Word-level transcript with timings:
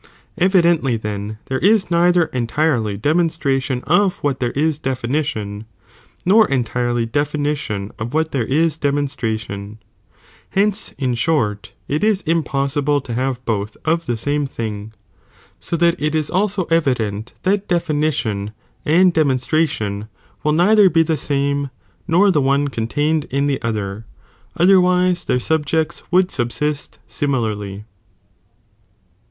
Evidently 0.39 0.97
then 0.97 1.37
there 1.45 1.59
is 1.59 1.91
neither 1.91 2.25
entirely 2.25 2.97
deraon 2.97 3.27
lioi'™'''""'^ 3.27 3.39
stration 3.61 3.83
of 3.83 4.17
what 4.23 4.39
there 4.39 4.51
ia 4.57 4.73
definition, 4.73 5.65
nor 6.25 6.47
entirely 6.49 7.05
de 7.05 7.23
finition 7.23 7.91
of 7.99 8.11
what 8.11 8.31
there 8.31 8.47
ia 8.47 8.67
demonstration; 8.71 9.77
benee 10.55 10.63
in 10.63 10.71
t 10.71 10.95
ncfiniiion 10.95 11.15
short 11.19 11.73
it 11.87 12.03
is 12.03 12.21
impossible 12.21 12.99
to 12.99 13.13
have 13.13 13.45
bothf 13.45 13.77
of 13.85 14.07
the 14.07 14.17
same 14.17 14.47
itrlttoi!?"''' 14.47 14.89
^^^"S> 14.89 14.93
s 15.61 15.69
tli^t 15.69 15.85
i' 15.85 16.47
'* 16.47 16.49
"^0 16.65 16.71
evident 16.71 17.33
that 17.43 17.67
definition 17.67 18.53
and 18.83 19.13
demonstration 19.13 20.07
will 20.43 20.51
neither 20.53 20.89
be 20.89 21.03
the 21.03 21.15
same, 21.15 21.69
nor 22.07 22.31
the 22.31 22.41
deAnFd 22.41 22.41
and 22.41 22.41
de 22.41 22.41
One 22.41 22.67
Contained 22.69 23.25
in 23.25 23.45
the 23.45 23.61
other, 23.61 24.07
otherwise 24.57 25.25
their 25.25 25.39
sob 25.39 25.67
moniiiaicd. 25.67 25.85
jects' 25.85 26.03
would 26.09 26.29
suhsist 26.29 26.97
similarly. 27.07 27.85